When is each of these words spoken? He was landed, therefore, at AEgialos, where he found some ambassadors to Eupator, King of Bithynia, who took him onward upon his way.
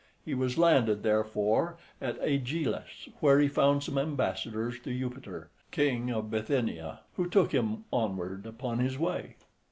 He 0.25 0.33
was 0.33 0.57
landed, 0.57 1.03
therefore, 1.03 1.77
at 2.01 2.19
AEgialos, 2.23 3.07
where 3.19 3.39
he 3.39 3.47
found 3.47 3.83
some 3.83 3.99
ambassadors 3.99 4.79
to 4.79 4.89
Eupator, 4.89 5.49
King 5.69 6.09
of 6.09 6.31
Bithynia, 6.31 7.01
who 7.17 7.29
took 7.29 7.51
him 7.51 7.83
onward 7.91 8.47
upon 8.47 8.79
his 8.79 8.97
way. 8.97 9.35